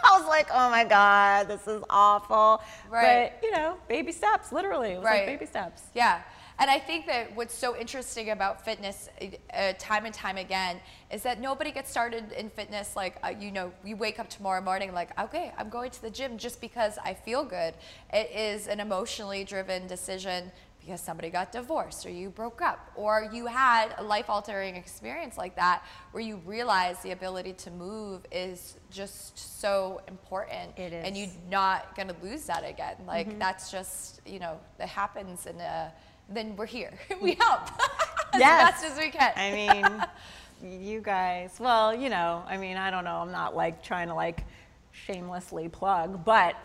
I 0.04 0.18
was 0.18 0.28
like, 0.28 0.48
oh 0.52 0.70
my 0.70 0.84
God, 0.84 1.48
this 1.48 1.66
is 1.66 1.82
awful. 1.90 2.62
Right. 2.88 3.32
But, 3.40 3.46
you 3.46 3.52
know, 3.52 3.76
baby 3.88 4.12
steps, 4.12 4.52
literally. 4.52 4.92
It 4.92 4.96
was 4.96 5.04
right. 5.04 5.26
like 5.26 5.38
baby 5.38 5.46
steps. 5.46 5.82
Yeah. 5.94 6.22
And 6.60 6.70
I 6.70 6.78
think 6.78 7.06
that 7.06 7.34
what's 7.34 7.54
so 7.54 7.74
interesting 7.74 8.30
about 8.30 8.62
fitness, 8.62 9.08
uh, 9.54 9.72
time 9.78 10.04
and 10.04 10.12
time 10.12 10.36
again, 10.36 10.78
is 11.10 11.22
that 11.22 11.40
nobody 11.40 11.72
gets 11.72 11.90
started 11.90 12.32
in 12.32 12.50
fitness 12.50 12.94
like, 12.96 13.16
uh, 13.24 13.28
you 13.28 13.50
know, 13.50 13.72
you 13.82 13.96
wake 13.96 14.18
up 14.18 14.28
tomorrow 14.28 14.60
morning 14.60 14.92
like, 14.92 15.18
okay, 15.18 15.52
I'm 15.56 15.70
going 15.70 15.90
to 15.90 16.02
the 16.02 16.10
gym 16.10 16.36
just 16.36 16.60
because 16.60 16.98
I 17.02 17.14
feel 17.14 17.44
good. 17.44 17.72
It 18.12 18.30
is 18.30 18.66
an 18.68 18.78
emotionally 18.78 19.42
driven 19.42 19.86
decision 19.86 20.52
because 20.80 21.00
somebody 21.00 21.30
got 21.30 21.52
divorced 21.52 22.06
or 22.06 22.10
you 22.10 22.30
broke 22.30 22.62
up 22.62 22.90
or 22.94 23.28
you 23.32 23.46
had 23.46 23.94
a 23.98 24.02
life 24.02 24.28
altering 24.28 24.76
experience 24.76 25.36
like 25.36 25.54
that 25.56 25.84
where 26.12 26.22
you 26.22 26.40
realize 26.46 26.98
the 27.02 27.10
ability 27.10 27.52
to 27.52 27.70
move 27.70 28.22
is 28.32 28.76
just 28.90 29.60
so 29.60 30.00
important 30.08 30.76
it 30.76 30.92
is 30.92 31.04
and 31.04 31.16
you're 31.16 31.28
not 31.50 31.94
going 31.94 32.08
to 32.08 32.16
lose 32.22 32.44
that 32.44 32.68
again 32.68 32.96
like 33.06 33.28
mm-hmm. 33.28 33.38
that's 33.38 33.70
just 33.70 34.20
you 34.26 34.38
know 34.38 34.58
that 34.78 34.88
happens 34.88 35.46
and 35.46 35.60
uh, 35.60 35.86
then 36.28 36.56
we're 36.56 36.66
here 36.66 36.92
we 37.20 37.34
help 37.40 37.62
as 38.32 38.40
yes. 38.40 38.70
best 38.70 38.92
as 38.92 38.98
we 38.98 39.10
can 39.10 39.32
i 39.36 39.52
mean 39.52 40.80
you 40.80 41.00
guys 41.00 41.56
well 41.58 41.94
you 41.94 42.08
know 42.08 42.42
i 42.48 42.56
mean 42.56 42.76
i 42.76 42.90
don't 42.90 43.04
know 43.04 43.16
i'm 43.16 43.32
not 43.32 43.54
like 43.54 43.82
trying 43.82 44.08
to 44.08 44.14
like 44.14 44.44
shamelessly 44.92 45.68
plug 45.68 46.24
but 46.24 46.56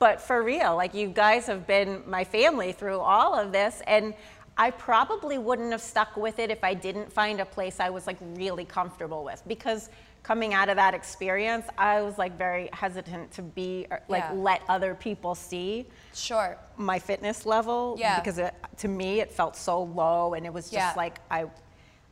but 0.00 0.20
for 0.20 0.42
real, 0.42 0.74
like 0.74 0.94
you 0.94 1.08
guys 1.08 1.46
have 1.46 1.66
been 1.66 2.02
my 2.06 2.24
family 2.24 2.72
through 2.72 2.98
all 2.98 3.38
of 3.38 3.52
this. 3.52 3.82
And 3.86 4.14
I 4.56 4.70
probably 4.72 5.38
wouldn't 5.38 5.70
have 5.70 5.82
stuck 5.82 6.16
with 6.16 6.38
it 6.38 6.50
if 6.50 6.64
I 6.64 6.74
didn't 6.74 7.12
find 7.12 7.38
a 7.40 7.44
place 7.44 7.78
I 7.78 7.90
was 7.90 8.06
like 8.06 8.16
really 8.20 8.64
comfortable 8.64 9.22
with. 9.22 9.42
Because 9.46 9.90
coming 10.22 10.54
out 10.54 10.70
of 10.70 10.76
that 10.76 10.94
experience, 10.94 11.66
I 11.76 12.00
was 12.00 12.16
like 12.16 12.36
very 12.38 12.70
hesitant 12.72 13.30
to 13.32 13.42
be 13.42 13.86
uh, 13.90 13.98
like 14.08 14.24
yeah. 14.24 14.32
let 14.32 14.62
other 14.70 14.94
people 14.94 15.34
see 15.34 15.86
sure 16.14 16.56
my 16.78 16.98
fitness 16.98 17.44
level. 17.44 17.96
Yeah. 17.98 18.18
Because 18.18 18.38
it, 18.38 18.54
to 18.78 18.88
me, 18.88 19.20
it 19.20 19.30
felt 19.30 19.54
so 19.54 19.82
low, 19.82 20.32
and 20.32 20.46
it 20.46 20.52
was 20.52 20.64
just 20.64 20.74
yeah. 20.74 20.94
like 20.96 21.20
I 21.30 21.44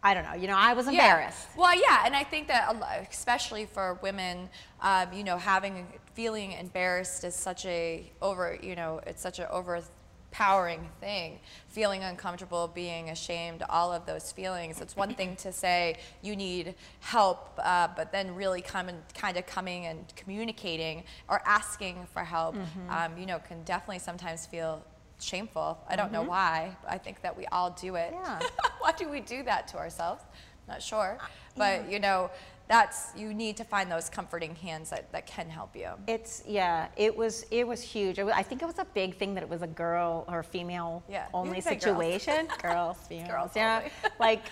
I 0.08 0.14
don't 0.14 0.24
know, 0.24 0.32
you 0.32 0.46
know, 0.46 0.56
I 0.56 0.72
was 0.72 0.88
embarrassed. 0.88 1.48
Yeah. 1.50 1.60
Well, 1.60 1.74
yeah, 1.78 2.02
and 2.06 2.16
I 2.16 2.24
think 2.24 2.48
that 2.48 2.74
especially 3.10 3.66
for 3.66 3.98
women, 4.00 4.48
um, 4.80 5.12
you 5.12 5.22
know, 5.22 5.36
having 5.36 5.86
feeling 6.14 6.52
embarrassed 6.52 7.24
is 7.24 7.34
such 7.34 7.66
a 7.66 8.10
over, 8.22 8.58
you 8.62 8.74
know, 8.74 9.02
it's 9.06 9.20
such 9.20 9.38
an 9.38 9.44
overpowering 9.50 10.88
thing. 10.98 11.40
Feeling 11.68 12.04
uncomfortable, 12.04 12.68
being 12.74 13.10
ashamed, 13.10 13.62
all 13.68 13.92
of 13.92 14.06
those 14.06 14.32
feelings. 14.32 14.80
It's 14.80 14.96
one 14.96 15.12
thing 15.14 15.36
to 15.36 15.52
say 15.52 15.96
you 16.22 16.34
need 16.36 16.74
help, 17.00 17.60
uh, 17.62 17.88
but 17.94 18.10
then 18.10 18.34
really 18.34 18.62
come 18.62 18.88
and 18.88 19.02
kind 19.14 19.36
of 19.36 19.44
coming 19.44 19.84
and 19.84 20.10
communicating 20.16 21.04
or 21.28 21.42
asking 21.44 22.06
for 22.14 22.24
help, 22.24 22.54
mm-hmm. 22.54 22.90
um, 22.90 23.18
you 23.18 23.26
know, 23.26 23.40
can 23.40 23.62
definitely 23.64 23.98
sometimes 23.98 24.46
feel 24.46 24.82
shameful. 25.20 25.78
I 25.88 25.96
don't 25.96 26.06
mm-hmm. 26.06 26.14
know 26.14 26.22
why. 26.22 26.76
I 26.88 26.98
think 26.98 27.22
that 27.22 27.36
we 27.36 27.46
all 27.46 27.70
do 27.70 27.96
it. 27.96 28.12
Yeah. 28.12 28.40
why 28.80 28.92
do 28.92 29.08
we 29.08 29.20
do 29.20 29.42
that 29.44 29.68
to 29.68 29.78
ourselves? 29.78 30.22
Not 30.66 30.82
sure. 30.82 31.18
But 31.56 31.84
yeah. 31.84 31.90
you 31.90 31.98
know, 31.98 32.30
that's 32.68 33.12
you 33.16 33.32
need 33.32 33.56
to 33.56 33.64
find 33.64 33.90
those 33.90 34.10
comforting 34.10 34.54
hands 34.54 34.90
that, 34.90 35.10
that 35.12 35.26
can 35.26 35.48
help 35.48 35.74
you. 35.74 35.90
It's 36.06 36.42
yeah, 36.46 36.88
it 36.96 37.16
was 37.16 37.46
it 37.50 37.66
was 37.66 37.80
huge. 37.80 38.18
I 38.18 38.42
think 38.42 38.62
it 38.62 38.66
was 38.66 38.78
a 38.78 38.84
big 38.84 39.16
thing 39.16 39.34
that 39.34 39.42
it 39.42 39.48
was 39.48 39.62
a 39.62 39.66
girl 39.66 40.24
or 40.28 40.42
female 40.42 41.02
yeah, 41.08 41.26
only 41.32 41.60
situation. 41.60 42.46
Girls, 42.46 42.58
girls 42.62 42.96
females. 43.08 43.30
Girls 43.30 43.50
yeah. 43.56 43.88
like 44.20 44.42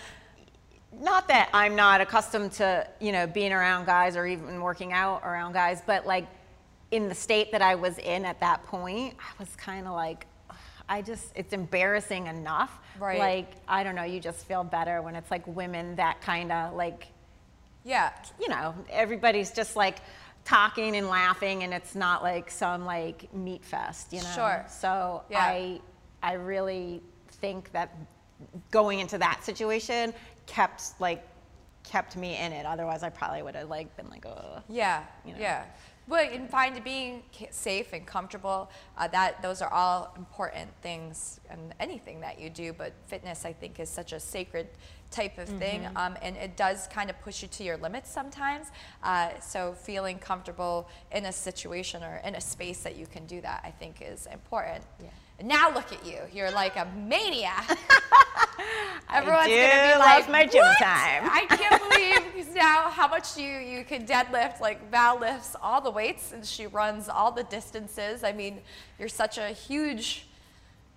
not 0.99 1.29
that 1.29 1.51
I'm 1.53 1.77
not 1.77 2.01
accustomed 2.01 2.53
to, 2.53 2.89
you 3.01 3.13
know, 3.13 3.27
being 3.27 3.53
around 3.53 3.85
guys 3.85 4.17
or 4.17 4.27
even 4.27 4.61
working 4.61 4.93
out 4.93 5.23
around 5.25 5.53
guys, 5.53 5.83
but 5.85 6.07
like 6.07 6.27
in 6.91 7.09
the 7.09 7.15
state 7.15 7.53
that 7.53 7.63
I 7.63 7.75
was 7.75 7.99
in 7.99 8.25
at 8.25 8.41
that 8.41 8.63
point, 8.65 9.15
I 9.19 9.33
was 9.39 9.55
kind 9.57 9.87
of 9.87 9.93
like, 9.93 10.27
I 10.89 11.03
just, 11.03 11.33
it's 11.35 11.53
embarrassing 11.53 12.27
enough. 12.29 12.79
Right. 12.99 13.19
Like, 13.19 13.51
I 13.67 13.83
don't 13.83 13.95
know, 13.95 14.05
you 14.05 14.21
just 14.21 14.47
feel 14.47 14.65
better 14.65 15.03
when 15.03 15.17
it's 15.17 15.31
like 15.31 15.47
women 15.47 15.97
that 15.97 16.21
kind 16.21 16.53
of 16.53 16.75
like, 16.75 17.09
yeah. 17.85 18.13
You 18.41 18.49
know, 18.49 18.75
everybody's 18.91 19.51
just 19.51 19.77
like 19.77 19.99
talking 20.45 20.97
and 20.97 21.09
laughing 21.09 21.65
and 21.65 21.75
it's 21.75 21.95
not 21.95 22.23
like 22.23 22.51
some 22.51 22.85
like 22.85 23.33
meat 23.35 23.65
fest, 23.65 24.13
you 24.13 24.23
know? 24.23 24.33
Sure. 24.35 24.65
So 24.69 25.23
yeah. 25.31 25.41
I, 25.41 25.81
I 26.23 26.35
really 26.35 27.03
think 27.41 27.73
that 27.73 27.95
going 28.71 29.01
into 29.01 29.19
that 29.19 29.45
situation 29.45 30.15
kept 30.47 31.01
like, 31.01 31.27
kept 31.85 32.17
me 32.17 32.37
in 32.37 32.53
it. 32.53 32.67
Otherwise 32.67 33.03
I 33.03 33.11
probably 33.11 33.43
would 33.43 33.55
have 33.55 33.69
like 33.69 33.97
been 33.97 34.09
like, 34.09 34.27
oh. 34.27 34.63
Yeah. 34.69 35.03
You 35.25 35.33
know? 35.33 35.41
Yeah. 35.41 35.65
But 36.09 36.33
and 36.33 36.49
find 36.49 36.83
being 36.85 37.23
safe 37.51 37.93
and 37.93 38.07
comfortable, 38.07 38.71
uh, 38.97 39.09
that 39.09 39.43
those 39.43 39.61
are 39.61 39.73
all 39.73 40.15
important 40.17 40.71
things 40.81 41.41
and 41.51 41.75
anything 41.81 42.21
that 42.21 42.41
you 42.41 42.49
do. 42.49 42.73
But 42.73 42.93
fitness, 43.07 43.45
I 43.45 43.53
think, 43.53 43.81
is 43.81 43.89
such 43.89 44.13
a 44.13 44.21
sacred 44.21 44.69
type 45.11 45.39
of 45.39 45.49
thing, 45.49 45.83
mm-hmm. 45.83 45.97
um, 45.97 46.17
and 46.23 46.37
it 46.37 46.57
does 46.57 46.89
kind 46.89 47.11
of 47.11 47.21
push 47.21 47.43
you 47.43 47.49
to 47.49 47.65
your 47.65 47.77
limits 47.77 48.11
sometimes. 48.11 48.69
Uh, 49.03 49.31
so 49.41 49.73
feeling 49.73 50.19
comfortable 50.19 50.89
in 51.13 51.27
a 51.27 51.33
situation 51.33 52.03
or 52.03 52.21
in 52.25 52.35
a 52.35 52.41
space 52.41 52.83
that 52.83 52.97
you 52.97 53.07
can 53.07 53.27
do 53.27 53.41
that, 53.41 53.63
I 53.65 53.71
think, 53.71 54.03
is 54.03 54.27
important. 54.27 54.85
Yeah. 55.03 55.11
Now 55.43 55.73
look 55.73 55.93
at 55.93 56.05
you. 56.05 56.19
You're 56.33 56.51
like 56.51 56.77
a 56.77 56.87
maniac. 56.97 57.69
Everyone's 59.13 59.49
gonna 59.49 59.93
be 59.93 59.99
like, 59.99 60.29
my 60.31 60.47
gym 60.47 60.63
what? 60.63 60.79
time. 60.79 61.29
I 61.31 61.47
can't 61.49 61.83
believe 61.91 62.27
now 62.57 62.89
how 62.89 63.07
much 63.07 63.37
you 63.37 63.59
you 63.59 63.85
can 63.85 64.05
deadlift. 64.05 64.61
Like 64.61 64.91
Val 64.91 65.21
lifts 65.21 65.55
all 65.63 65.81
the 65.81 65.91
weights 65.91 66.33
and 66.33 66.45
she 66.45 66.67
runs 66.67 67.09
all 67.09 67.31
the 67.31 67.45
distances. 67.45 68.25
I 68.25 68.33
mean, 68.33 68.61
you're 68.99 69.09
such 69.09 69.39
a 69.39 69.49
huge 69.49 70.27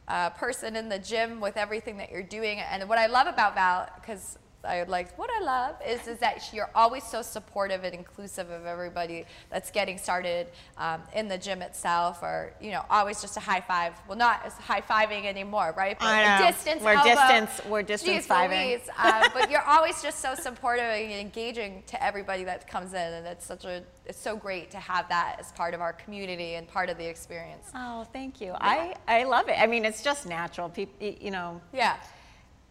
uh, 0.07 0.31
person 0.31 0.75
in 0.75 0.89
the 0.89 0.97
gym 0.97 1.39
with 1.39 1.57
everything 1.57 1.97
that 1.97 2.11
you're 2.11 2.23
doing. 2.23 2.59
And 2.59 2.89
what 2.89 2.97
I 2.97 3.05
love 3.05 3.27
about 3.27 3.53
Val, 3.53 3.89
because 3.95 4.39
I 4.69 4.79
would 4.79 4.89
like 4.89 5.17
what 5.17 5.29
I 5.31 5.43
love 5.43 5.75
is 5.85 6.07
is 6.07 6.19
that 6.19 6.47
you're 6.53 6.69
always 6.75 7.03
so 7.03 7.21
supportive 7.21 7.83
and 7.83 7.93
inclusive 7.93 8.49
of 8.51 8.65
everybody 8.65 9.25
that's 9.49 9.71
getting 9.71 9.97
started 9.97 10.47
um, 10.77 11.01
in 11.15 11.27
the 11.27 11.37
gym 11.37 11.61
itself, 11.61 12.21
or 12.21 12.53
you 12.61 12.71
know, 12.71 12.85
always 12.89 13.19
just 13.21 13.35
a 13.35 13.39
high 13.39 13.61
five. 13.61 13.93
Well, 14.07 14.17
not 14.17 14.45
as 14.45 14.53
high 14.53 14.81
fiving 14.81 15.25
anymore, 15.25 15.73
right? 15.75 15.97
But 15.97 16.07
I 16.07 16.39
know. 16.39 16.47
distance. 16.47 16.83
We're 16.83 16.93
elbow. 16.93 17.09
distance. 17.09 17.65
We're 17.67 17.83
distance 17.83 18.27
fiving. 18.27 18.81
uh, 18.97 19.29
but 19.33 19.49
you're 19.49 19.65
always 19.65 20.01
just 20.01 20.19
so 20.19 20.35
supportive 20.35 20.85
and 20.85 21.11
engaging 21.11 21.83
to 21.87 22.03
everybody 22.03 22.43
that 22.43 22.67
comes 22.67 22.93
in, 22.93 23.13
and 23.13 23.25
it's 23.25 23.45
such 23.45 23.65
a 23.65 23.83
it's 24.05 24.19
so 24.19 24.35
great 24.35 24.69
to 24.71 24.77
have 24.77 25.09
that 25.09 25.37
as 25.39 25.51
part 25.53 25.73
of 25.73 25.81
our 25.81 25.93
community 25.93 26.55
and 26.55 26.67
part 26.67 26.89
of 26.89 26.97
the 26.97 27.07
experience. 27.07 27.69
Oh, 27.73 28.05
thank 28.13 28.39
you. 28.39 28.47
Yeah. 28.47 28.57
I 28.61 28.95
I 29.07 29.23
love 29.23 29.49
it. 29.49 29.59
I 29.59 29.65
mean, 29.65 29.83
it's 29.83 30.03
just 30.03 30.27
natural. 30.27 30.69
People, 30.69 31.07
you 31.19 31.31
know. 31.31 31.59
Yeah. 31.73 31.97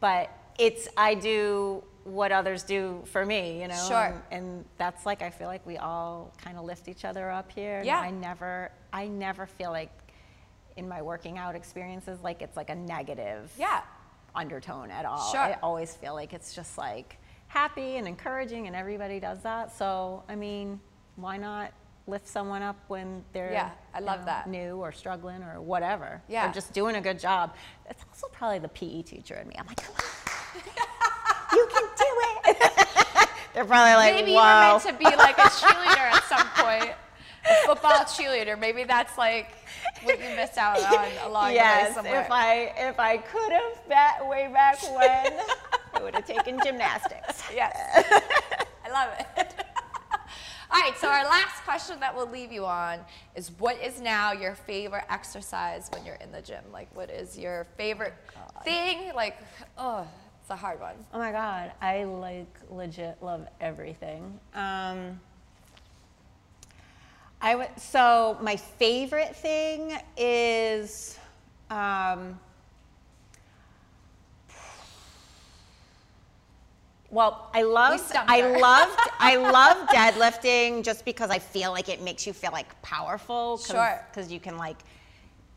But 0.00 0.31
it's 0.59 0.88
I 0.97 1.15
do 1.15 1.85
what 2.05 2.33
others 2.33 2.62
do 2.62 3.03
for 3.07 3.25
me, 3.25 3.61
you 3.61 3.69
know. 3.69 3.85
Sure. 3.87 4.23
And, 4.31 4.49
and 4.49 4.65
that's 4.77 5.07
like 5.07 5.23
I 5.23 5.31
feel 5.31 5.47
like 5.47 5.65
we 5.67 5.77
all 5.77 6.33
kind 6.43 6.59
of 6.59 6.65
lift 6.65 6.88
each 6.88 7.05
other 7.05 7.31
up 7.31 7.50
here. 7.53 7.83
Yeah. 7.85 8.00
I 8.00 8.11
never 8.11 8.71
I 8.93 9.07
never 9.07 9.47
feel 9.47 9.71
like 9.71 9.91
in 10.77 10.88
my 10.88 11.03
working 11.03 11.38
out 11.38 11.55
experiences 11.55 12.21
like 12.23 12.41
it's 12.41 12.57
like 12.57 12.71
a 12.71 12.75
negative 12.75 13.53
yeah 13.59 13.83
undertone 14.35 14.91
at 14.91 15.05
all. 15.05 15.31
Sure. 15.31 15.41
I 15.41 15.59
always 15.62 15.95
feel 15.95 16.15
like 16.15 16.33
it's 16.33 16.55
just 16.55 16.79
like 16.79 17.19
happy 17.47 17.97
and 17.97 18.07
encouraging 18.07 18.67
and 18.67 18.77
everybody 18.77 19.21
does 19.21 19.43
that. 19.43 19.77
So 19.77 20.25
I 20.29 20.35
mean, 20.35 20.81
why 21.17 21.37
not 21.37 21.73
lift 22.07 22.27
someone 22.27 22.62
up 22.62 22.77
when 22.88 23.23
they're 23.35 23.53
yeah, 23.53 23.71
I 23.93 24.00
love 24.00 24.21
know, 24.21 24.27
that. 24.27 24.49
new 24.49 24.77
or 24.77 24.93
struggling 24.93 25.43
or 25.43 25.61
whatever. 25.61 26.23
Yeah. 26.27 26.49
Or 26.49 26.55
just 26.55 26.73
doing 26.73 26.97
a 26.97 27.00
good 27.03 27.19
job. 27.19 27.55
It's 27.88 28.03
also 28.09 28.29
probably 28.29 28.61
the 28.61 28.69
PE 28.69 29.03
teacher 29.03 29.35
in 29.35 29.49
me. 29.49 29.57
I'm 29.59 29.67
like, 29.67 29.81
you 31.52 31.69
can 31.73 31.83
do 31.97 32.50
it. 32.50 33.28
They're 33.55 33.64
probably 33.64 33.95
like, 33.95 34.14
maybe 34.14 34.33
Whoa. 34.33 34.45
you're 34.45 34.73
meant 34.73 34.83
to 34.85 34.93
be 34.93 35.17
like 35.17 35.38
a 35.38 35.50
cheerleader 35.50 35.97
at 35.97 36.25
some 36.25 36.47
point. 36.64 36.95
A 37.50 37.67
football 37.67 38.05
cheerleader. 38.05 38.59
Maybe 38.59 38.85
that's 38.85 39.17
like 39.17 39.55
what 40.02 40.19
you 40.19 40.37
missed 40.37 40.59
out 40.59 40.78
on 40.99 41.31
along 41.31 41.55
yes, 41.55 41.95
the 41.95 42.02
way 42.02 42.09
somewhere. 42.09 42.21
if 42.23 42.31
I 42.31 42.55
if 42.76 43.00
I 43.00 43.17
could 43.17 43.52
have 43.52 43.88
back 43.88 44.28
way 44.28 44.50
back 44.52 44.83
when, 44.83 45.40
I 45.95 46.02
would 46.02 46.14
have 46.14 46.26
taken 46.26 46.61
gymnastics. 46.62 47.43
Yes, 47.52 47.75
I 48.85 48.90
love 48.90 49.11
it. 49.19 49.55
All 50.71 50.78
right, 50.78 50.93
so 50.99 51.09
our 51.09 51.25
last 51.25 51.64
question 51.64 51.99
that 52.00 52.14
we'll 52.14 52.28
leave 52.28 52.52
you 52.52 52.67
on 52.67 53.00
is 53.35 53.50
what 53.59 53.81
is 53.83 54.02
now 54.02 54.33
your 54.33 54.55
favorite 54.55 55.05
exercise 55.09 55.88
when 55.95 56.05
you're 56.05 56.17
in 56.17 56.31
the 56.31 56.43
gym? 56.43 56.62
Like, 56.71 56.95
what 56.95 57.09
is 57.09 57.38
your 57.38 57.67
favorite 57.78 58.12
oh, 58.37 58.40
God. 58.52 58.64
thing? 58.64 59.14
Like, 59.14 59.38
oh, 59.78 60.07
it's 60.49 60.55
a 60.55 60.57
hard 60.57 60.81
one. 60.81 60.95
Oh 61.12 61.19
my 61.19 61.31
God, 61.31 61.73
I 61.83 62.05
like 62.05 62.49
legit 62.71 63.19
love 63.21 63.47
everything. 63.61 64.40
Um, 64.55 65.21
I 67.43 67.55
would. 67.55 67.69
So 67.76 68.38
my 68.40 68.57
favorite 68.57 69.37
thing 69.37 69.99
is. 70.17 71.19
Um, 71.71 72.40
Well, 77.11 77.49
I 77.55 77.62
love 77.62 78.12
I 78.14 78.59
loved 78.61 79.11
I 79.19 79.37
love 79.37 79.88
deadlifting 79.88 80.83
just 80.83 81.07
because 81.07 81.31
I 81.31 81.38
feel 81.38 81.73
like 81.73 81.88
it 81.88 82.02
makes 82.02 82.26
you 82.26 82.35
feel 82.35 82.52
like 82.52 82.81
powerful. 82.83 83.57
Cause, 83.57 83.67
sure. 83.67 84.07
Because 84.11 84.31
you 84.31 84.40
can 84.40 84.59
like, 84.59 84.76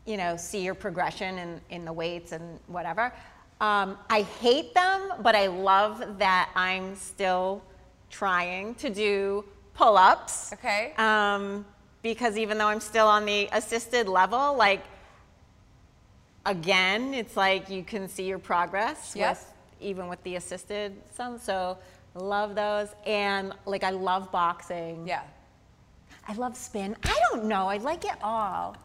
you 0.06 0.16
know, 0.16 0.36
see 0.38 0.62
your 0.62 0.74
progression 0.74 1.36
in, 1.38 1.60
in 1.68 1.84
the 1.84 1.92
weights 1.92 2.32
and 2.32 2.58
whatever. 2.68 3.12
Um, 3.62 3.96
I 4.10 4.22
hate 4.22 4.74
them, 4.74 5.14
but 5.22 5.36
I 5.36 5.46
love 5.46 6.18
that 6.18 6.50
I'm 6.56 6.96
still 6.96 7.62
trying 8.10 8.74
to 8.74 8.90
do 8.90 9.44
pull-ups. 9.74 10.52
Okay. 10.54 10.92
Um, 10.98 11.64
because 12.02 12.36
even 12.36 12.58
though 12.58 12.66
I'm 12.66 12.80
still 12.80 13.06
on 13.06 13.24
the 13.24 13.48
assisted 13.52 14.08
level, 14.08 14.56
like 14.56 14.82
again, 16.44 17.14
it's 17.14 17.36
like 17.36 17.70
you 17.70 17.84
can 17.84 18.08
see 18.08 18.24
your 18.24 18.40
progress 18.40 19.14
yes. 19.14 19.38
with 19.38 19.48
even 19.80 20.08
with 20.08 20.20
the 20.24 20.34
assisted 20.34 20.96
some. 21.14 21.38
So 21.38 21.78
love 22.16 22.56
those. 22.56 22.88
And 23.06 23.52
like 23.64 23.84
I 23.84 23.90
love 23.90 24.32
boxing. 24.32 25.06
Yeah. 25.06 25.22
I 26.26 26.34
love 26.34 26.56
spin. 26.56 26.96
I 27.04 27.20
don't 27.30 27.44
know. 27.44 27.68
I 27.68 27.76
like 27.76 28.04
it 28.04 28.16
all. 28.22 28.76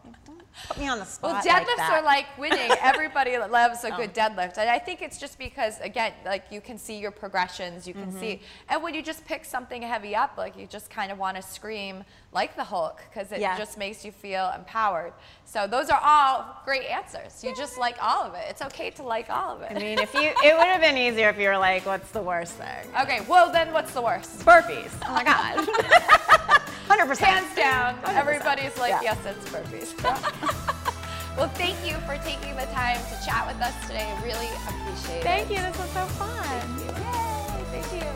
Put 0.66 0.78
me 0.78 0.88
on 0.88 0.98
the 0.98 1.04
spot. 1.04 1.32
Well, 1.32 1.42
deadlifts 1.42 1.78
like 1.78 1.90
are 1.90 2.02
like 2.02 2.38
winning. 2.38 2.70
Everybody 2.82 3.38
loves 3.38 3.84
a 3.84 3.90
good 3.90 4.10
oh. 4.16 4.20
deadlift. 4.20 4.58
And 4.58 4.68
I 4.68 4.78
think 4.78 5.02
it's 5.02 5.18
just 5.18 5.38
because, 5.38 5.80
again, 5.80 6.12
like 6.24 6.44
you 6.50 6.60
can 6.60 6.78
see 6.78 6.98
your 6.98 7.10
progressions, 7.10 7.86
you 7.86 7.94
can 7.94 8.06
mm-hmm. 8.06 8.20
see. 8.20 8.40
And 8.68 8.82
when 8.82 8.94
you 8.94 9.02
just 9.02 9.24
pick 9.24 9.44
something 9.44 9.82
heavy 9.82 10.16
up, 10.16 10.36
like 10.36 10.56
you 10.56 10.66
just 10.66 10.90
kind 10.90 11.12
of 11.12 11.18
want 11.18 11.36
to 11.36 11.42
scream 11.42 12.04
like 12.32 12.56
the 12.56 12.64
Hulk 12.64 13.00
because 13.08 13.32
it 13.32 13.40
yes. 13.40 13.58
just 13.58 13.78
makes 13.78 14.04
you 14.04 14.12
feel 14.12 14.52
empowered. 14.54 15.12
So 15.44 15.66
those 15.66 15.88
are 15.88 16.00
all 16.02 16.60
great 16.64 16.84
answers. 16.84 17.42
You 17.42 17.54
just 17.56 17.78
like 17.78 17.96
all 18.02 18.24
of 18.24 18.34
it. 18.34 18.44
It's 18.48 18.62
okay 18.62 18.90
to 18.90 19.02
like 19.02 19.30
all 19.30 19.56
of 19.56 19.62
it. 19.62 19.70
I 19.70 19.74
mean, 19.78 19.98
if 19.98 20.12
you, 20.12 20.20
it 20.20 20.56
would 20.56 20.66
have 20.66 20.80
been 20.80 20.98
easier 20.98 21.30
if 21.30 21.38
you 21.38 21.48
were 21.48 21.58
like, 21.58 21.86
what's 21.86 22.10
the 22.10 22.22
worst 22.22 22.54
thing? 22.54 22.86
Okay, 23.00 23.20
well 23.28 23.50
then 23.50 23.72
what's 23.72 23.92
the 23.92 24.02
worst? 24.02 24.40
Burpees. 24.40 24.90
Oh 25.06 25.14
my 25.14 25.24
God. 25.24 26.60
100%. 26.88 27.18
Hands 27.18 27.54
down. 27.54 27.96
100%. 28.02 28.14
Everybody's 28.16 28.78
like, 28.78 28.90
yeah. 28.90 29.00
yes, 29.02 29.18
it's 29.26 29.48
burpees. 29.50 29.94
well, 31.36 31.48
thank 31.50 31.76
you 31.86 31.94
for 32.06 32.16
taking 32.24 32.56
the 32.56 32.66
time 32.72 32.96
to 32.96 33.26
chat 33.26 33.46
with 33.46 33.60
us 33.60 33.74
today. 33.86 34.10
Really 34.24 34.48
appreciate 34.66 35.22
thank 35.22 35.50
it. 35.50 35.56
Thank 35.56 35.56
you. 35.56 35.56
This 35.56 35.78
was 35.78 35.90
so 35.90 36.06
fun. 36.16 36.44
Thank 36.78 37.92
you. 37.92 38.02
Yay. 38.02 38.08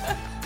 Thank 0.00 0.16
you. 0.16 0.32